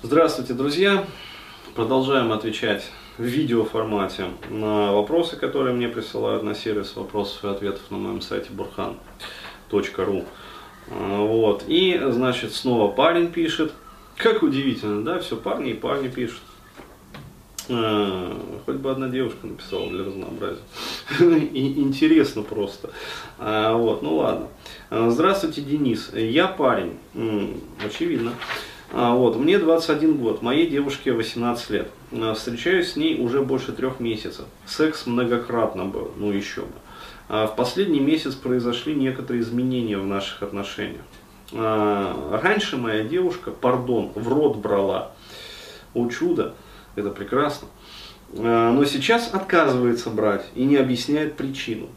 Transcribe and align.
Здравствуйте, 0.00 0.54
друзья! 0.54 1.04
Продолжаем 1.74 2.30
отвечать 2.30 2.88
в 3.16 3.24
видеоформате 3.24 4.26
на 4.48 4.92
вопросы, 4.92 5.34
которые 5.34 5.74
мне 5.74 5.88
присылают 5.88 6.44
на 6.44 6.54
сервис 6.54 6.94
вопросов 6.94 7.44
и 7.44 7.48
ответов 7.48 7.90
на 7.90 7.96
моем 7.96 8.20
сайте 8.20 8.50
burhan.ru. 8.50 10.24
Вот. 10.86 11.64
И, 11.66 12.00
значит, 12.10 12.54
снова 12.54 12.92
парень 12.92 13.32
пишет. 13.32 13.72
Как 14.16 14.44
удивительно, 14.44 15.02
да, 15.02 15.18
все 15.18 15.36
парни 15.36 15.72
и 15.72 15.74
парни 15.74 16.06
пишут. 16.06 16.42
А, 17.68 18.40
хоть 18.66 18.76
бы 18.76 18.92
одна 18.92 19.08
девушка 19.08 19.48
написала 19.48 19.90
для 19.90 20.04
разнообразия. 20.04 20.62
И 21.52 21.80
интересно 21.80 22.42
просто. 22.42 22.90
А, 23.38 23.74
вот, 23.74 24.02
ну 24.02 24.18
ладно. 24.18 24.46
А, 24.90 25.10
здравствуйте, 25.10 25.60
Денис. 25.60 26.12
Я 26.14 26.46
парень. 26.46 26.96
Очевидно. 27.84 28.32
Вот, 28.90 29.36
мне 29.36 29.58
21 29.58 30.16
год, 30.16 30.40
моей 30.40 30.66
девушке 30.66 31.12
18 31.12 31.70
лет. 31.70 31.90
Встречаюсь 32.34 32.92
с 32.92 32.96
ней 32.96 33.20
уже 33.20 33.42
больше 33.42 33.72
трех 33.72 34.00
месяцев. 34.00 34.46
Секс 34.66 35.06
многократно 35.06 35.84
был, 35.84 36.12
ну 36.16 36.32
еще 36.32 36.62
бы. 36.62 36.72
В 37.28 37.52
последний 37.54 38.00
месяц 38.00 38.34
произошли 38.34 38.94
некоторые 38.94 39.42
изменения 39.42 39.98
в 39.98 40.06
наших 40.06 40.42
отношениях. 40.42 41.02
Раньше 41.52 42.78
моя 42.78 43.02
девушка, 43.04 43.50
пардон, 43.50 44.12
в 44.14 44.26
рот 44.26 44.56
брала. 44.56 45.12
О 45.92 46.08
чудо! 46.08 46.54
это 46.98 47.10
прекрасно. 47.10 47.68
А, 48.36 48.72
но 48.72 48.84
сейчас 48.84 49.32
отказывается 49.32 50.10
брать 50.10 50.46
и 50.54 50.64
не 50.64 50.76
объясняет 50.76 51.36
причину. 51.36 51.88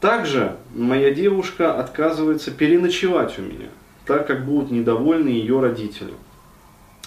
Также 0.00 0.56
моя 0.74 1.10
девушка 1.10 1.78
отказывается 1.78 2.52
переночевать 2.52 3.36
у 3.38 3.42
меня, 3.42 3.68
так 4.08 4.26
как 4.26 4.46
будут 4.46 4.70
недовольны 4.70 5.28
ее 5.28 5.60
родители. 5.60 6.14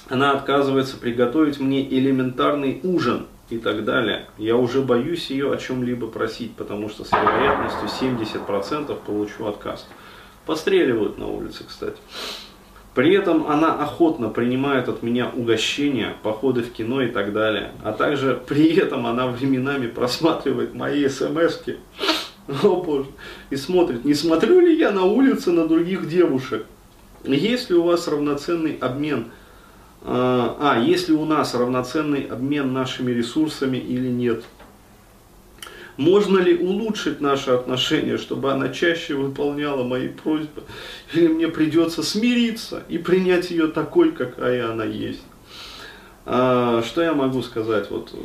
Она 0.07 0.33
отказывается 0.33 0.97
приготовить 0.97 1.59
мне 1.59 1.83
элементарный 1.83 2.79
ужин 2.83 3.25
и 3.49 3.57
так 3.57 3.83
далее. 3.83 4.27
Я 4.37 4.55
уже 4.55 4.81
боюсь 4.81 5.31
ее 5.31 5.51
о 5.51 5.57
чем-либо 5.57 6.05
просить, 6.05 6.53
потому 6.55 6.89
что 6.89 7.03
с 7.03 7.11
вероятностью 7.11 7.89
70% 7.89 8.95
получу 9.03 9.47
отказ. 9.47 9.87
Постреливают 10.45 11.17
на 11.17 11.27
улице, 11.27 11.63
кстати. 11.67 11.97
При 12.93 13.15
этом 13.15 13.47
она 13.47 13.73
охотно 13.73 14.29
принимает 14.29 14.87
от 14.87 15.01
меня 15.01 15.31
угощения, 15.35 16.15
походы 16.21 16.61
в 16.61 16.71
кино 16.71 17.01
и 17.01 17.07
так 17.07 17.33
далее. 17.33 17.71
А 17.83 17.93
также 17.93 18.39
при 18.47 18.75
этом 18.75 19.07
она 19.07 19.25
временами 19.25 19.87
просматривает 19.87 20.75
мои 20.75 21.07
смски. 21.07 21.77
О 22.61 22.75
боже. 22.75 23.07
И 23.49 23.55
смотрит, 23.55 24.05
не 24.05 24.13
смотрю 24.13 24.59
ли 24.59 24.77
я 24.77 24.91
на 24.91 25.05
улице 25.05 25.51
на 25.51 25.67
других 25.67 26.07
девушек. 26.07 26.67
Есть 27.23 27.69
ли 27.69 27.75
у 27.75 27.83
вас 27.83 28.07
равноценный 28.07 28.77
обмен? 28.77 29.31
А, 30.03 30.57
а 30.59 30.79
есть 30.79 31.09
ли 31.09 31.15
у 31.15 31.25
нас 31.25 31.53
равноценный 31.53 32.23
обмен 32.23 32.73
нашими 32.73 33.11
ресурсами 33.11 33.77
или 33.77 34.07
нет? 34.07 34.43
Можно 35.97 36.39
ли 36.39 36.57
улучшить 36.57 37.21
наши 37.21 37.51
отношения, 37.51 38.17
чтобы 38.17 38.51
она 38.51 38.69
чаще 38.69 39.13
выполняла 39.13 39.83
мои 39.83 40.07
просьбы? 40.07 40.63
Или 41.13 41.27
мне 41.27 41.47
придется 41.47 42.01
смириться 42.01 42.83
и 42.89 42.97
принять 42.97 43.51
ее 43.51 43.67
такой, 43.67 44.11
какая 44.11 44.71
она 44.71 44.85
есть? 44.85 45.21
А, 46.25 46.81
что 46.83 47.01
я 47.01 47.13
могу 47.13 47.43
сказать? 47.43 47.91
Вот, 47.91 48.15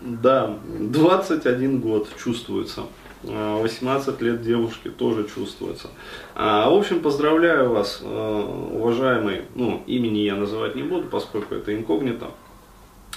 да, 0.00 0.58
21 0.80 1.80
год 1.80 2.08
чувствуется. 2.22 2.82
18 3.22 4.08
а, 4.08 4.24
лет 4.24 4.42
девушки 4.42 4.88
тоже 4.88 5.26
чувствуется. 5.28 5.88
А, 6.34 6.70
в 6.70 6.74
общем, 6.74 7.00
поздравляю 7.00 7.70
вас, 7.70 8.00
а, 8.02 8.70
уважаемый, 8.72 9.42
ну, 9.54 9.82
имени 9.86 10.18
я 10.18 10.34
называть 10.34 10.74
не 10.74 10.82
буду, 10.82 11.08
поскольку 11.08 11.54
это 11.54 11.74
инкогнито. 11.74 12.30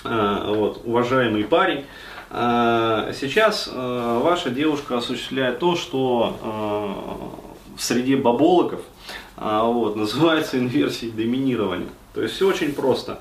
Вот, 0.02 0.84
уважаемый 0.86 1.44
парень, 1.44 1.84
сейчас 2.32 3.70
ваша 3.74 4.50
девушка 4.50 4.98
осуществляет 4.98 5.60
то, 5.60 5.76
что 5.76 7.36
в 7.76 7.84
среде 7.84 8.16
баболоков 8.16 8.80
вот, 9.36 9.96
называется 9.98 10.58
инверсией 10.58 11.12
доминирования. 11.12 11.90
То 12.14 12.22
есть 12.22 12.36
все 12.36 12.48
очень 12.48 12.72
просто. 12.72 13.20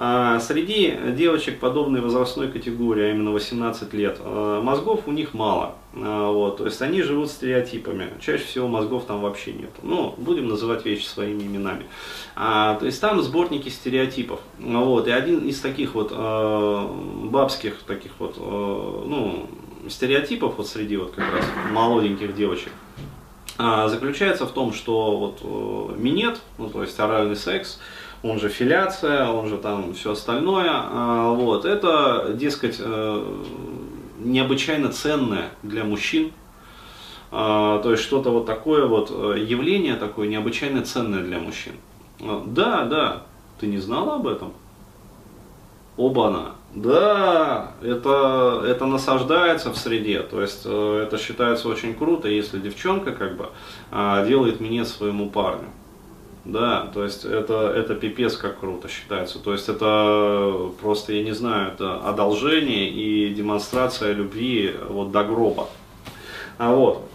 Среди 0.00 0.96
девочек 1.14 1.60
подобной 1.60 2.00
возрастной 2.00 2.48
категории, 2.48 3.04
а 3.04 3.10
именно 3.10 3.32
18 3.32 3.92
лет, 3.92 4.18
мозгов 4.24 5.02
у 5.06 5.12
них 5.12 5.34
мало. 5.34 5.74
Вот, 5.92 6.56
то 6.56 6.64
есть 6.64 6.80
они 6.80 7.02
живут 7.02 7.30
стереотипами. 7.30 8.08
Чаще 8.18 8.44
всего 8.44 8.66
мозгов 8.66 9.04
там 9.04 9.20
вообще 9.20 9.52
нет. 9.52 9.68
Ну, 9.82 10.14
будем 10.16 10.48
называть 10.48 10.86
вещи 10.86 11.04
своими 11.04 11.42
именами. 11.42 11.84
А, 12.34 12.76
то 12.76 12.86
есть 12.86 12.98
там 12.98 13.20
сборники 13.20 13.68
стереотипов. 13.68 14.40
Вот, 14.58 15.06
и 15.06 15.10
один 15.10 15.40
из 15.40 15.60
таких 15.60 15.94
вот 15.94 16.12
э, 16.12 16.88
бабских 17.24 17.82
таких 17.86 18.12
вот, 18.18 18.36
э, 18.38 18.40
ну, 18.40 19.48
стереотипов 19.88 20.54
вот 20.56 20.66
среди 20.66 20.96
вот 20.96 21.12
как 21.12 21.32
раз 21.32 21.44
молоденьких 21.72 22.34
девочек 22.34 22.72
э, 23.58 23.88
заключается 23.88 24.46
в 24.46 24.52
том, 24.52 24.72
что 24.72 25.16
вот 25.16 25.40
э, 25.42 26.00
минет, 26.00 26.40
ну 26.58 26.68
то 26.68 26.82
есть 26.82 26.98
оральный 26.98 27.36
секс, 27.36 27.78
он 28.22 28.38
же 28.38 28.48
филяция, 28.48 29.28
он 29.28 29.48
же 29.48 29.56
там 29.56 29.94
все 29.94 30.12
остальное, 30.12 30.70
э, 30.70 31.34
вот, 31.34 31.64
это, 31.64 32.32
дескать, 32.34 32.76
э, 32.78 33.34
необычайно 34.18 34.90
ценное 34.90 35.50
для 35.62 35.84
мужчин, 35.84 36.32
э, 37.32 37.80
то 37.82 37.90
есть 37.90 38.02
что-то 38.02 38.30
вот 38.30 38.46
такое 38.46 38.86
вот 38.86 39.10
э, 39.10 39.40
явление 39.40 39.96
такое 39.96 40.28
необычайно 40.28 40.82
ценное 40.82 41.22
для 41.22 41.38
мужчин. 41.38 41.74
А, 42.20 42.44
да, 42.46 42.84
да, 42.84 43.22
ты 43.58 43.66
не 43.66 43.78
знала 43.78 44.16
об 44.16 44.26
этом? 44.26 44.52
Оба-на. 45.96 46.52
Да, 46.74 47.72
это, 47.82 48.62
это 48.64 48.86
насаждается 48.86 49.72
в 49.72 49.76
среде, 49.76 50.20
то 50.20 50.40
есть 50.40 50.62
э, 50.64 51.04
это 51.04 51.18
считается 51.18 51.68
очень 51.68 51.94
круто, 51.94 52.28
если 52.28 52.60
девчонка 52.60 53.10
как 53.10 53.36
бы 53.36 53.48
а, 53.90 54.24
делает 54.24 54.60
мне 54.60 54.84
своему 54.84 55.30
парню. 55.30 55.66
Да, 56.44 56.90
то 56.94 57.04
есть 57.04 57.24
это, 57.24 57.70
это 57.76 57.94
пипец 57.94 58.36
как 58.36 58.60
круто 58.60 58.88
считается. 58.88 59.38
То 59.38 59.52
есть 59.52 59.68
это 59.68 60.70
просто, 60.80 61.12
я 61.12 61.22
не 61.22 61.32
знаю, 61.32 61.72
это 61.72 61.96
одолжение 61.96 62.88
и 62.88 63.34
демонстрация 63.34 64.12
любви 64.12 64.74
вот 64.88 65.12
до 65.12 65.24
гроба. 65.24 65.68
А 66.56 66.74
вот, 66.74 67.10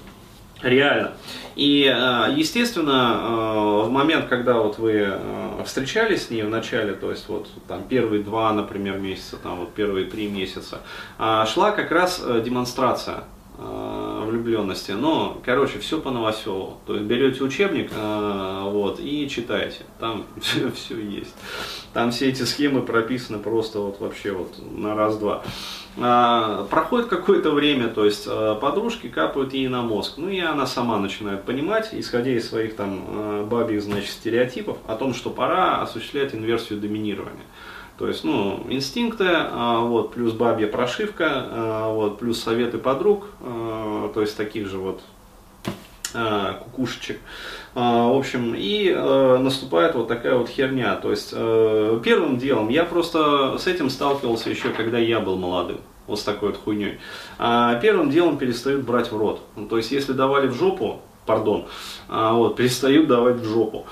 реально. 0.61 1.13
И, 1.55 1.85
э, 1.85 2.33
естественно, 2.35 3.19
э, 3.21 3.87
в 3.87 3.89
момент, 3.89 4.27
когда 4.27 4.55
вот 4.55 4.77
вы 4.77 5.07
э, 5.07 5.63
встречались 5.65 6.27
с 6.27 6.29
ней 6.29 6.43
в 6.43 6.49
начале, 6.49 6.93
то 6.93 7.09
есть 7.09 7.29
вот 7.29 7.47
там 7.67 7.83
первые 7.83 8.21
два, 8.21 8.51
например, 8.51 8.99
месяца, 8.99 9.37
там 9.37 9.59
вот 9.59 9.73
первые 9.73 10.05
три 10.05 10.27
месяца, 10.27 10.81
шла 11.17 11.71
как 11.71 11.91
раз 11.91 12.21
демонстрация 12.43 13.23
влюбленности. 14.35 14.91
Но, 14.91 15.41
короче, 15.43 15.79
все 15.79 15.99
по 15.99 16.11
новоселу. 16.11 16.79
То 16.85 16.95
есть 16.95 17.05
берете 17.05 17.43
учебник 17.43 17.91
вот, 17.91 18.99
и 18.99 19.27
читаете. 19.29 19.83
Там 19.99 20.25
все, 20.41 20.71
все 20.71 20.99
есть. 20.99 21.35
Там 21.93 22.11
все 22.11 22.29
эти 22.29 22.43
схемы 22.43 22.81
прописаны 22.81 23.39
просто 23.39 23.79
вот 23.79 23.99
вообще 23.99 24.31
вот 24.31 24.53
на 24.59 24.95
раз-два. 24.95 25.43
А, 25.97 26.65
проходит 26.69 27.07
какое-то 27.07 27.51
время, 27.51 27.87
то 27.87 28.03
есть 28.03 28.25
а, 28.27 28.55
подружки 28.55 29.07
капают 29.07 29.53
ей 29.53 29.69
на 29.69 29.81
мозг, 29.81 30.15
ну 30.17 30.27
и 30.27 30.39
она 30.39 30.65
сама 30.65 30.99
начинает 30.99 31.43
понимать, 31.43 31.89
исходя 31.93 32.31
из 32.31 32.49
своих 32.49 32.75
там 32.75 33.05
а, 33.07 33.45
бабьих, 33.45 33.81
значит, 33.81 34.09
стереотипов, 34.09 34.77
о 34.87 34.95
том, 34.95 35.13
что 35.13 35.29
пора 35.29 35.81
осуществлять 35.81 36.35
инверсию 36.35 36.79
доминирования. 36.79 37.43
То 37.97 38.07
есть, 38.07 38.23
ну, 38.23 38.65
инстинкты, 38.69 39.29
вот, 39.53 40.13
плюс 40.13 40.33
бабья 40.33 40.67
прошивка, 40.67 41.85
вот, 41.87 42.19
плюс 42.19 42.41
советы 42.43 42.77
подруг, 42.77 43.27
то 43.39 44.21
есть 44.21 44.35
таких 44.35 44.67
же 44.67 44.77
вот 44.77 45.01
кукушечек. 46.63 47.19
А, 47.73 48.07
в 48.07 48.17
общем, 48.17 48.53
и 48.55 48.89
наступает 48.93 49.95
вот 49.95 50.07
такая 50.07 50.35
вот 50.35 50.47
херня. 50.47 50.95
То 50.95 51.11
есть, 51.11 51.31
первым 51.31 52.37
делом, 52.37 52.69
я 52.69 52.85
просто 52.85 53.57
с 53.57 53.67
этим 53.67 53.89
сталкивался 53.89 54.49
еще, 54.49 54.69
когда 54.69 54.97
я 54.97 55.19
был 55.19 55.37
молодым. 55.37 55.79
Вот 56.07 56.19
с 56.19 56.23
такой 56.23 56.49
вот 56.49 56.59
хуйней. 56.63 56.99
А 57.37 57.75
первым 57.75 58.09
делом 58.11 58.37
перестают 58.37 58.85
брать 58.85 59.11
в 59.11 59.17
рот. 59.17 59.41
Ну, 59.55 59.67
то 59.67 59.77
есть, 59.77 59.91
если 59.91 60.13
давали 60.13 60.47
в 60.47 60.53
жопу, 60.53 61.01
пардон, 61.25 61.65
а, 62.07 62.33
вот, 62.33 62.55
перестают 62.55 63.07
давать 63.07 63.37
в 63.37 63.45
жопу. 63.45 63.85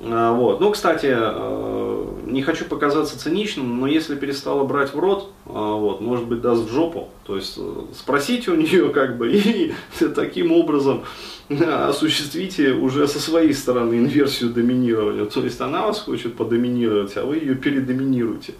А, 0.00 0.32
вот. 0.32 0.60
Ну, 0.60 0.70
кстати, 0.70 1.08
э, 1.10 2.06
не 2.26 2.42
хочу 2.42 2.64
показаться 2.64 3.18
циничным, 3.18 3.80
но 3.80 3.86
если 3.86 4.16
перестала 4.16 4.64
брать 4.64 4.92
в 4.92 4.98
рот, 4.98 5.30
а, 5.46 5.76
вот, 5.76 6.00
может 6.00 6.26
быть, 6.26 6.40
даст 6.40 6.68
в 6.68 6.72
жопу. 6.72 7.08
То 7.24 7.36
есть 7.36 7.54
э, 7.58 7.82
спросите 7.94 8.50
у 8.50 8.56
нее 8.56 8.90
как 8.90 9.16
бы 9.16 9.32
и 9.32 9.72
таким 10.14 10.52
образом 10.52 11.04
осуществите 11.48 12.72
уже 12.72 13.06
со 13.06 13.20
своей 13.20 13.52
стороны 13.54 13.94
инверсию 13.94 14.50
доминирования. 14.50 15.26
То 15.26 15.40
есть 15.44 15.60
она 15.60 15.86
вас 15.86 16.00
хочет 16.00 16.36
подоминировать, 16.36 17.16
а 17.16 17.24
вы 17.24 17.36
ее 17.36 17.54
передоминируете, 17.54 18.54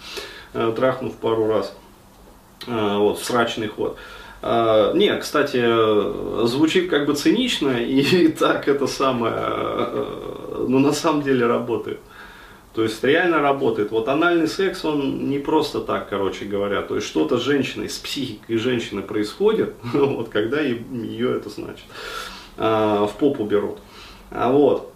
э, 0.52 0.72
трахнув 0.76 1.14
пару 1.16 1.48
раз. 1.48 1.76
Вот, 2.66 3.18
срачный 3.18 3.68
ход. 3.68 3.98
А, 4.40 4.92
не, 4.92 5.14
кстати, 5.16 6.46
звучит 6.46 6.90
как 6.90 7.06
бы 7.06 7.14
цинично, 7.14 7.82
и 7.82 8.28
так 8.38 8.68
это 8.68 8.86
самое, 8.86 9.34
э, 10.54 10.66
ну 10.68 10.78
на 10.78 10.92
самом 10.92 11.22
деле 11.22 11.46
работает. 11.46 12.00
То 12.74 12.82
есть 12.82 13.04
реально 13.04 13.40
работает. 13.40 13.92
Вот 13.92 14.08
анальный 14.08 14.48
секс, 14.48 14.84
он 14.84 15.28
не 15.28 15.38
просто 15.38 15.80
так, 15.80 16.08
короче 16.08 16.44
говоря. 16.44 16.82
То 16.82 16.96
есть 16.96 17.06
что-то 17.06 17.38
с 17.38 17.42
женщиной, 17.42 17.88
с 17.88 17.98
психикой 17.98 18.56
женщины 18.56 19.00
происходит, 19.00 19.74
вот 19.92 20.28
когда 20.28 20.60
ее 20.60 21.36
это 21.36 21.50
значит, 21.50 21.84
а, 22.56 23.06
в 23.06 23.14
попу 23.14 23.44
берут. 23.44 23.78
А 24.30 24.50
вот. 24.50 24.90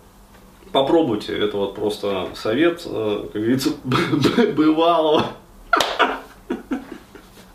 Попробуйте, 0.73 1.39
это 1.39 1.57
вот 1.57 1.75
просто 1.77 2.29
совет, 2.35 2.83
э, 2.85 3.29
как 3.33 3.41
говорится, 3.41 3.71
бывалого. 4.57 5.27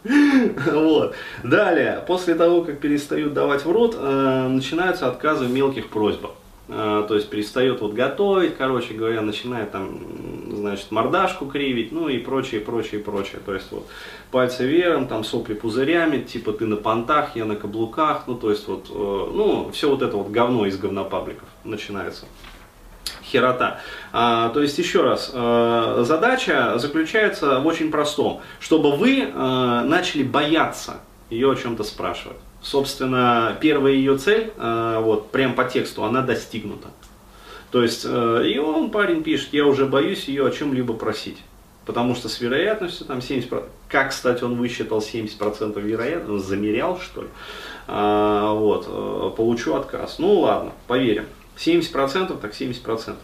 Вот. 0.03 1.15
Далее, 1.43 2.03
после 2.05 2.35
того, 2.35 2.63
как 2.63 2.79
перестают 2.79 3.33
давать 3.33 3.65
в 3.65 3.71
рот, 3.71 3.95
э, 3.97 4.47
начинаются 4.49 5.07
отказы 5.07 5.45
в 5.45 5.51
мелких 5.51 5.89
просьбах. 5.89 6.31
Э, 6.69 7.05
то 7.07 7.15
есть 7.15 7.29
перестает 7.29 7.81
вот 7.81 7.93
готовить, 7.93 8.55
короче 8.57 8.93
говоря, 8.93 9.21
начинает 9.21 9.71
там, 9.71 9.99
значит, 10.49 10.91
мордашку 10.91 11.45
кривить, 11.45 11.91
ну 11.91 12.07
и 12.07 12.19
прочее, 12.19 12.61
прочее, 12.61 13.01
прочее. 13.01 13.41
То 13.45 13.53
есть 13.53 13.71
вот 13.71 13.87
пальцы 14.31 14.65
веером, 14.65 15.07
там 15.07 15.23
сопли 15.23 15.53
пузырями, 15.55 16.21
типа 16.21 16.53
ты 16.53 16.65
на 16.65 16.77
понтах, 16.77 17.35
я 17.35 17.45
на 17.45 17.55
каблуках, 17.55 18.23
ну 18.27 18.35
то 18.35 18.49
есть 18.49 18.67
вот, 18.67 18.87
э, 18.89 18.93
ну 18.93 19.71
все 19.73 19.89
вот 19.89 20.01
это 20.01 20.15
вот 20.15 20.29
говно 20.29 20.65
из 20.65 20.77
говнопабликов 20.77 21.47
начинается 21.65 22.25
херота. 23.23 23.79
А, 24.11 24.49
то 24.49 24.61
есть, 24.61 24.77
еще 24.77 25.01
раз, 25.01 25.31
э, 25.33 26.03
задача 26.05 26.77
заключается 26.77 27.59
в 27.59 27.67
очень 27.67 27.91
простом, 27.91 28.41
чтобы 28.59 28.95
вы 28.95 29.21
э, 29.21 29.81
начали 29.85 30.23
бояться 30.23 30.97
ее 31.29 31.51
о 31.51 31.55
чем-то 31.55 31.83
спрашивать. 31.83 32.37
Собственно, 32.63 33.57
первая 33.59 33.93
ее 33.93 34.17
цель, 34.17 34.53
э, 34.55 34.99
вот 35.03 35.31
прям 35.31 35.53
по 35.53 35.65
тексту, 35.65 36.05
она 36.05 36.21
достигнута. 36.21 36.89
То 37.71 37.83
есть, 37.83 38.05
э, 38.07 38.43
и 38.47 38.57
он, 38.57 38.89
парень, 38.89 39.21
пишет, 39.21 39.49
я 39.51 39.65
уже 39.65 39.85
боюсь 39.85 40.29
ее 40.29 40.47
о 40.47 40.49
чем-либо 40.49 40.93
просить. 40.93 41.39
Потому 41.85 42.15
что 42.15 42.29
с 42.29 42.39
вероятностью 42.39 43.05
там 43.05 43.19
70%, 43.19 43.65
как, 43.89 44.11
кстати, 44.11 44.45
он 44.45 44.55
высчитал 44.55 44.99
70% 44.99 45.77
вероятности, 45.81 46.47
замерял, 46.47 46.97
что 46.99 47.23
ли, 47.23 47.27
а, 47.87 48.53
вот, 48.53 48.85
э, 48.87 49.35
получу 49.35 49.75
отказ. 49.75 50.17
Ну 50.19 50.39
ладно, 50.39 50.71
поверим. 50.87 51.25
70% 51.57 52.39
так 52.39 52.53
70%. 52.53 53.17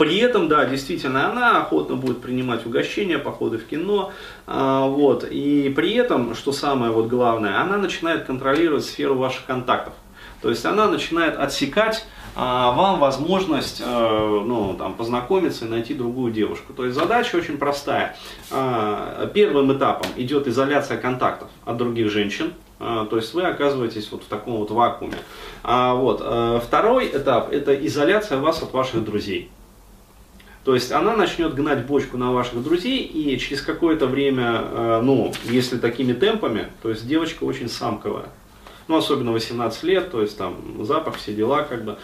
При 0.00 0.16
этом, 0.16 0.48
да, 0.48 0.64
действительно, 0.64 1.30
она 1.30 1.60
охотно 1.60 1.94
будет 1.94 2.22
принимать 2.22 2.64
угощения, 2.64 3.18
походы 3.18 3.58
в 3.58 3.66
кино, 3.66 4.12
э, 4.46 4.84
вот, 4.88 5.24
и 5.30 5.70
при 5.76 5.92
этом, 5.92 6.34
что 6.34 6.52
самое 6.52 6.90
вот 6.90 7.08
главное, 7.08 7.60
она 7.60 7.76
начинает 7.76 8.24
контролировать 8.24 8.86
сферу 8.86 9.16
ваших 9.16 9.44
контактов. 9.44 9.92
То 10.40 10.48
есть 10.48 10.64
она 10.64 10.88
начинает 10.88 11.36
отсекать 11.36 12.06
а, 12.34 12.72
вам 12.72 12.98
возможность 12.98 13.82
а, 13.84 14.42
ну, 14.42 14.74
там, 14.78 14.94
познакомиться 14.94 15.66
и 15.66 15.68
найти 15.68 15.92
другую 15.92 16.32
девушку. 16.32 16.72
То 16.72 16.86
есть 16.86 16.96
задача 16.96 17.36
очень 17.36 17.58
простая. 17.58 18.16
А, 18.50 19.26
первым 19.34 19.76
этапом 19.76 20.06
идет 20.16 20.46
изоляция 20.48 20.96
контактов 20.96 21.50
от 21.66 21.76
других 21.76 22.10
женщин. 22.10 22.54
А, 22.78 23.04
то 23.04 23.16
есть 23.16 23.34
вы 23.34 23.42
оказываетесь 23.42 24.10
вот 24.10 24.22
в 24.22 24.28
таком 24.28 24.56
вот 24.56 24.70
вакууме. 24.70 25.18
А, 25.62 25.94
вот. 25.94 26.22
А, 26.24 26.58
второй 26.58 27.08
этап 27.08 27.52
это 27.52 27.74
изоляция 27.74 28.38
вас 28.38 28.62
от 28.62 28.72
ваших 28.72 29.04
друзей. 29.04 29.50
То 30.70 30.74
есть 30.74 30.92
она 30.92 31.16
начнет 31.16 31.52
гнать 31.52 31.84
бочку 31.84 32.16
на 32.16 32.30
ваших 32.30 32.62
друзей, 32.62 33.02
и 33.02 33.36
через 33.40 33.60
какое-то 33.60 34.06
время, 34.06 34.62
э, 34.62 35.00
ну, 35.02 35.32
если 35.42 35.78
такими 35.78 36.12
темпами, 36.12 36.68
то 36.80 36.90
есть 36.90 37.08
девочка 37.08 37.42
очень 37.42 37.68
самковая. 37.68 38.26
Ну, 38.86 38.96
особенно 38.96 39.32
18 39.32 39.82
лет, 39.82 40.12
то 40.12 40.22
есть 40.22 40.38
там 40.38 40.84
запах, 40.84 41.16
все 41.16 41.34
дела, 41.34 41.62
как 41.62 41.84
бы. 41.84 41.98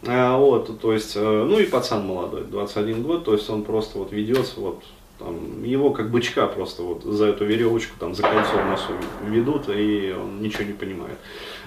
Э, 0.00 0.34
вот, 0.34 0.80
то 0.80 0.94
есть, 0.94 1.12
э, 1.14 1.20
ну 1.20 1.58
и 1.58 1.66
пацан 1.66 2.06
молодой, 2.06 2.44
21 2.44 3.02
год, 3.02 3.26
то 3.26 3.34
есть 3.34 3.50
он 3.50 3.64
просто 3.64 3.98
вот 3.98 4.12
ведется 4.12 4.60
вот 4.60 4.82
там, 5.18 5.62
его 5.62 5.90
как 5.90 6.10
бычка 6.10 6.46
просто 6.46 6.82
вот 6.82 7.02
за 7.04 7.26
эту 7.26 7.44
веревочку 7.44 7.98
там 7.98 8.14
за 8.14 8.22
кольцо 8.22 8.52
в 8.52 8.68
носу 8.68 8.92
ведут, 9.24 9.68
и 9.68 10.14
он 10.18 10.40
ничего 10.40 10.64
не 10.64 10.72
понимает. 10.72 11.18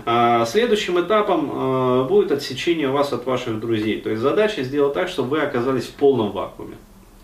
А, 0.05 0.45
следующим 0.45 0.99
этапом 0.99 1.49
а, 1.51 2.03
будет 2.05 2.31
отсечение 2.31 2.89
вас 2.89 3.11
от 3.11 3.25
ваших 3.25 3.59
друзей. 3.59 4.01
То 4.01 4.09
есть 4.09 4.21
задача 4.21 4.63
сделать 4.63 4.93
так, 4.93 5.09
чтобы 5.09 5.31
вы 5.31 5.41
оказались 5.41 5.85
в 5.85 5.93
полном 5.93 6.31
вакууме. 6.31 6.77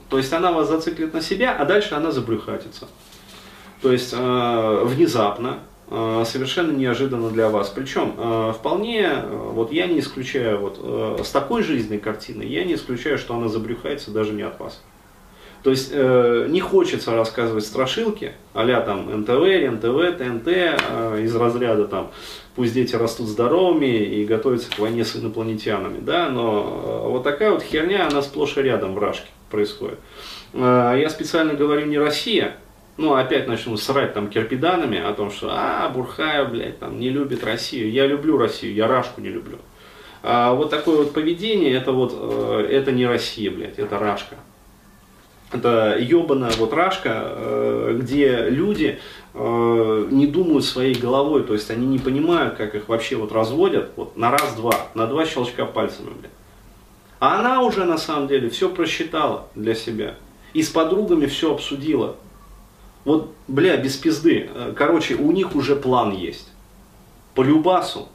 То 0.09 0.17
есть 0.17 0.31
она 0.33 0.51
вас 0.51 0.67
зациклит 0.67 1.13
на 1.13 1.21
себя, 1.21 1.55
а 1.57 1.65
дальше 1.65 1.95
она 1.95 2.11
забрюхатится. 2.11 2.87
То 3.81 3.91
есть 3.91 4.13
а, 4.17 4.83
внезапно, 4.83 5.59
а, 5.87 6.25
совершенно 6.25 6.71
неожиданно 6.71 7.29
для 7.29 7.49
вас. 7.49 7.69
Причем 7.69 8.15
а, 8.17 8.53
вполне, 8.53 9.21
вот 9.29 9.71
я 9.71 9.85
не 9.85 9.99
исключаю, 9.99 10.59
вот 10.59 10.79
а, 10.81 11.21
с 11.23 11.29
такой 11.29 11.61
жизненной 11.61 11.99
картиной, 11.99 12.47
я 12.47 12.63
не 12.63 12.73
исключаю, 12.73 13.19
что 13.19 13.35
она 13.35 13.47
забрюхается 13.47 14.11
даже 14.11 14.33
не 14.33 14.41
от 14.41 14.59
вас. 14.59 14.81
То 15.65 15.71
есть 15.71 15.89
э, 15.91 16.45
не 16.47 16.59
хочется 16.59 17.15
рассказывать 17.15 17.65
страшилки, 17.65 18.33
а 18.53 18.81
там 18.81 19.21
НТВ, 19.21 19.71
НТВ, 19.71 20.15
ТНТ, 20.15 20.47
э, 20.47 21.21
из 21.23 21.35
разряда 21.35 21.85
там 21.85 22.11
пусть 22.55 22.75
дети 22.75 22.95
растут 22.95 23.27
здоровыми 23.27 23.87
и 23.87 24.25
готовятся 24.25 24.69
к 24.69 24.77
войне 24.77 25.03
с 25.03 25.15
инопланетянами, 25.15 26.01
да, 26.01 26.29
но 26.29 27.07
э, 27.07 27.09
вот 27.09 27.23
такая 27.23 27.49
вот 27.49 27.63
херня, 27.63 28.07
она 28.07 28.21
сплошь 28.21 28.57
и 28.57 28.61
рядом 28.61 28.93
в 28.93 28.99
Рашке 28.99 29.25
происходит. 29.49 29.97
Э, 30.53 30.93
я 31.01 31.09
специально 31.09 31.55
говорю 31.55 31.87
не 31.87 31.97
Россия, 31.97 32.57
ну, 32.97 33.15
опять 33.15 33.47
начну 33.47 33.75
срать 33.75 34.13
там 34.13 34.27
кирпиданами 34.27 35.03
о 35.03 35.13
том, 35.13 35.31
что, 35.31 35.49
а, 35.49 35.89
Бурхаев, 35.89 36.51
блядь, 36.51 36.77
там, 36.77 36.99
не 36.99 37.09
любит 37.09 37.43
Россию. 37.43 37.91
Я 37.91 38.05
люблю 38.05 38.37
Россию, 38.37 38.75
я 38.75 38.87
Рашку 38.87 39.19
не 39.19 39.29
люблю. 39.29 39.57
А 40.21 40.53
вот 40.53 40.69
такое 40.69 40.97
вот 40.97 41.11
поведение, 41.11 41.73
это 41.73 41.91
вот, 41.91 42.13
э, 42.15 42.67
это 42.69 42.91
не 42.91 43.07
Россия, 43.07 43.49
блядь, 43.49 43.79
это 43.79 43.97
Рашка 43.97 44.35
это 45.51 45.97
ебаная 45.99 46.51
вот 46.57 46.73
рашка, 46.73 47.23
э, 47.25 47.97
где 48.01 48.49
люди 48.49 48.99
э, 49.33 50.07
не 50.11 50.27
думают 50.27 50.65
своей 50.65 50.95
головой, 50.95 51.43
то 51.43 51.53
есть 51.53 51.69
они 51.71 51.85
не 51.87 51.99
понимают, 51.99 52.55
как 52.55 52.75
их 52.75 52.89
вообще 52.89 53.15
вот 53.15 53.31
разводят, 53.31 53.91
вот 53.95 54.17
на 54.17 54.31
раз-два, 54.31 54.73
на 54.93 55.07
два 55.07 55.25
щелчка 55.25 55.65
пальцами, 55.65 56.09
блядь. 56.19 56.31
А 57.19 57.39
она 57.39 57.61
уже 57.61 57.85
на 57.85 57.97
самом 57.97 58.27
деле 58.27 58.49
все 58.49 58.69
просчитала 58.69 59.47
для 59.55 59.75
себя. 59.75 60.15
И 60.53 60.61
с 60.61 60.69
подругами 60.69 61.25
все 61.25 61.53
обсудила. 61.53 62.17
Вот, 63.03 63.33
бля, 63.47 63.77
без 63.77 63.95
пизды. 63.95 64.49
Э, 64.53 64.73
короче, 64.75 65.15
у 65.15 65.31
них 65.31 65.55
уже 65.55 65.75
план 65.75 66.11
есть. 66.11 66.49
По 67.33 67.41
любасу. 67.41 68.09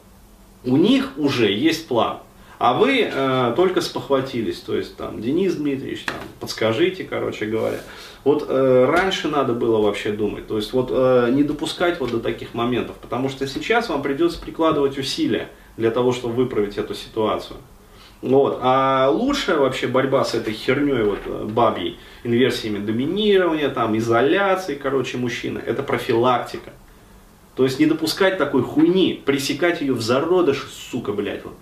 У 0.63 0.77
них 0.77 1.13
уже 1.17 1.51
есть 1.51 1.87
план. 1.87 2.19
А 2.63 2.75
вы 2.75 3.09
э, 3.11 3.53
только 3.55 3.81
спохватились, 3.81 4.59
то 4.59 4.75
есть 4.75 4.95
там, 4.95 5.19
Денис 5.19 5.55
Дмитриевич, 5.55 6.03
там, 6.03 6.17
подскажите, 6.39 7.03
короче 7.03 7.47
говоря. 7.47 7.79
Вот 8.23 8.45
э, 8.47 8.85
раньше 8.85 9.29
надо 9.29 9.53
было 9.53 9.81
вообще 9.81 10.11
думать, 10.11 10.45
то 10.45 10.57
есть 10.57 10.71
вот 10.71 10.89
э, 10.91 11.31
не 11.31 11.41
допускать 11.41 11.99
вот 11.99 12.11
до 12.11 12.19
таких 12.19 12.53
моментов, 12.53 12.97
потому 12.97 13.29
что 13.29 13.47
сейчас 13.47 13.89
вам 13.89 14.03
придется 14.03 14.39
прикладывать 14.39 14.99
усилия 14.99 15.49
для 15.75 15.89
того, 15.89 16.11
чтобы 16.11 16.35
выправить 16.35 16.77
эту 16.77 16.93
ситуацию. 16.93 17.57
Вот. 18.21 18.59
А 18.61 19.09
лучшая 19.09 19.57
вообще 19.57 19.87
борьба 19.87 20.23
с 20.23 20.35
этой 20.35 20.53
херней 20.53 21.01
вот 21.01 21.49
бабьей, 21.49 21.97
инверсиями 22.23 22.77
доминирования, 22.77 23.69
там, 23.69 23.97
изоляции, 23.97 24.75
короче, 24.75 25.17
мужчины, 25.17 25.57
это 25.65 25.81
профилактика. 25.81 26.73
То 27.55 27.63
есть 27.63 27.79
не 27.79 27.87
допускать 27.87 28.37
такой 28.37 28.61
хуйни, 28.61 29.19
пресекать 29.25 29.81
ее 29.81 29.93
в 29.93 30.01
зародыш, 30.03 30.69
сука, 30.91 31.11
блядь. 31.11 31.43
Вот 31.43 31.55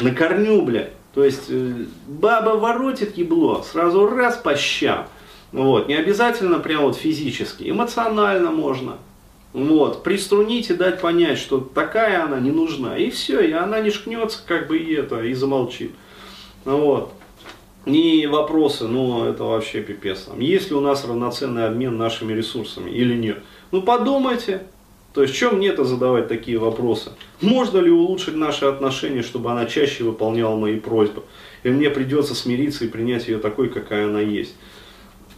на 0.00 0.14
корню, 0.14 0.62
блядь. 0.62 0.92
То 1.14 1.24
есть 1.24 1.44
э, 1.48 1.84
баба 2.06 2.50
воротит 2.50 3.16
ебло, 3.16 3.62
сразу 3.62 4.06
раз 4.08 4.36
по 4.36 4.56
щам. 4.56 5.06
Вот, 5.52 5.88
не 5.88 5.94
обязательно 5.94 6.58
прям 6.58 6.84
вот 6.84 6.96
физически, 6.96 7.68
эмоционально 7.68 8.50
можно. 8.50 8.96
Вот, 9.52 10.02
приструнить 10.02 10.70
и 10.70 10.74
дать 10.74 11.02
понять, 11.02 11.38
что 11.38 11.60
такая 11.60 12.24
она 12.24 12.40
не 12.40 12.50
нужна. 12.50 12.96
И 12.96 13.10
все, 13.10 13.40
и 13.40 13.52
она 13.52 13.80
не 13.80 13.90
шкнется, 13.90 14.40
как 14.46 14.66
бы 14.66 14.78
и 14.78 14.94
это, 14.94 15.22
и 15.22 15.34
замолчит. 15.34 15.92
Вот. 16.64 17.12
И 17.84 18.26
вопросы, 18.26 18.86
ну 18.86 19.24
это 19.24 19.44
вообще 19.44 19.82
пипец. 19.82 20.28
Есть 20.38 20.70
ли 20.70 20.76
у 20.76 20.80
нас 20.80 21.04
равноценный 21.04 21.66
обмен 21.66 21.98
нашими 21.98 22.32
ресурсами 22.32 22.90
или 22.90 23.14
нет? 23.14 23.42
Ну 23.72 23.82
подумайте, 23.82 24.62
то 25.12 25.22
есть, 25.22 25.34
чем 25.34 25.56
мне-то 25.56 25.84
задавать 25.84 26.28
такие 26.28 26.58
вопросы? 26.58 27.10
Можно 27.40 27.78
ли 27.78 27.90
улучшить 27.90 28.34
наши 28.34 28.64
отношения, 28.64 29.22
чтобы 29.22 29.50
она 29.50 29.66
чаще 29.66 30.04
выполняла 30.04 30.56
мои 30.56 30.80
просьбы? 30.80 31.22
Или 31.62 31.72
мне 31.72 31.90
придется 31.90 32.34
смириться 32.34 32.84
и 32.84 32.88
принять 32.88 33.28
ее 33.28 33.38
такой, 33.38 33.68
какая 33.68 34.06
она 34.06 34.20
есть? 34.20 34.54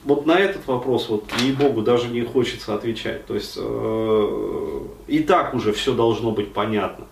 Вот 0.04 0.26
на 0.26 0.38
этот 0.38 0.66
вопрос, 0.66 1.08
вот, 1.08 1.24
ей-богу, 1.40 1.82
даже 1.82 2.08
не 2.08 2.22
хочется 2.22 2.74
отвечать. 2.74 3.26
То 3.26 3.34
есть, 3.34 3.54
э, 3.56 4.80
и 5.08 5.20
так 5.20 5.54
уже 5.54 5.72
все 5.72 5.92
должно 5.94 6.30
быть 6.30 6.52
понятно. 6.52 7.06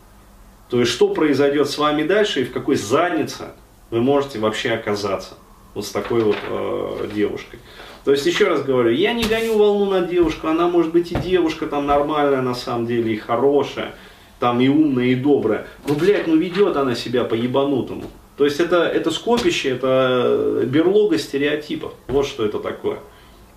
То 0.68 0.78
есть, 0.78 0.92
что 0.92 1.08
произойдет 1.08 1.68
с 1.68 1.78
вами 1.78 2.04
дальше 2.04 2.42
и 2.42 2.44
в 2.44 2.52
какой 2.52 2.76
заднице 2.76 3.52
вы 3.90 4.00
можете 4.02 4.38
вообще 4.38 4.70
оказаться 4.70 5.34
вот 5.74 5.84
с 5.84 5.90
такой 5.90 6.22
вот 6.22 6.36
э, 6.48 7.08
девушкой. 7.14 7.58
То 8.04 8.10
есть, 8.10 8.26
еще 8.26 8.48
раз 8.48 8.62
говорю, 8.62 8.90
я 8.90 9.12
не 9.12 9.24
гоню 9.24 9.56
волну 9.56 9.90
на 9.90 10.00
девушку, 10.00 10.48
она 10.48 10.68
может 10.68 10.92
быть 10.92 11.12
и 11.12 11.14
девушка 11.14 11.66
там 11.66 11.86
нормальная 11.86 12.42
на 12.42 12.54
самом 12.54 12.86
деле, 12.86 13.12
и 13.12 13.16
хорошая, 13.16 13.94
там 14.40 14.60
и 14.60 14.68
умная, 14.68 15.06
и 15.06 15.14
добрая. 15.14 15.66
Но, 15.86 15.94
блядь, 15.94 16.26
ну 16.26 16.36
ведет 16.36 16.76
она 16.76 16.94
себя 16.94 17.24
по 17.24 17.34
ебанутому. 17.34 18.04
То 18.36 18.44
есть 18.44 18.58
это, 18.58 18.84
это 18.84 19.10
скопище, 19.10 19.70
это 19.70 20.64
берлога 20.66 21.18
стереотипов. 21.18 21.92
Вот 22.08 22.26
что 22.26 22.44
это 22.44 22.58
такое. 22.58 22.98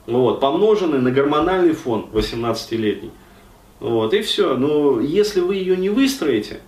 Вот, 0.05 0.39
помноженный 0.39 0.99
на 0.99 1.09
гормональный 1.09 1.73
фон 1.73 2.07
18-летний. 2.13 3.11
Вот, 3.79 4.13
и 4.13 4.21
все. 4.21 4.55
Но 4.55 4.99
если 4.99 5.39
вы 5.39 5.55
ее 5.55 5.75
не 5.75 5.89
выстроите, 5.89 6.59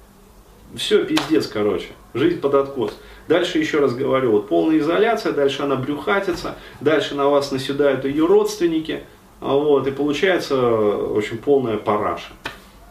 все, 0.75 1.03
пиздец, 1.05 1.47
короче. 1.47 1.89
Жизнь 2.13 2.39
под 2.39 2.55
откос. 2.55 2.97
Дальше 3.27 3.59
еще 3.59 3.79
раз 3.79 3.93
говорю, 3.93 4.31
вот 4.31 4.47
полная 4.47 4.79
изоляция, 4.79 5.33
дальше 5.33 5.63
она 5.63 5.75
брюхатится, 5.75 6.55
дальше 6.79 7.15
на 7.15 7.27
вас 7.27 7.51
наседают 7.51 8.05
ее 8.05 8.25
родственники, 8.25 9.03
а 9.41 9.53
вот, 9.53 9.85
и 9.87 9.91
получается, 9.91 10.55
в 10.55 11.17
общем, 11.17 11.37
полная 11.37 11.77
параша. 11.77 12.31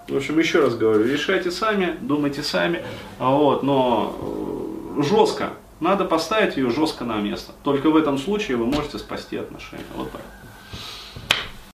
В 0.09 0.17
общем, 0.17 0.39
еще 0.39 0.61
раз 0.61 0.77
говорю, 0.77 1.05
решайте 1.05 1.51
сами, 1.51 1.97
думайте 2.01 2.43
сами, 2.43 2.83
а 3.19 3.31
вот, 3.31 3.63
но 3.63 4.97
э, 4.99 5.03
жестко, 5.03 5.51
надо 5.81 6.05
поставить 6.05 6.57
ее 6.57 6.71
жестко 6.71 7.05
на 7.05 7.17
место. 7.17 7.53
Только 7.65 7.91
в 7.91 7.97
этом 7.97 8.17
случае 8.19 8.57
вы 8.57 8.67
можете 8.67 8.99
спасти 8.99 9.37
отношения. 9.37 9.85
Вот 9.97 10.11
так. 10.13 10.23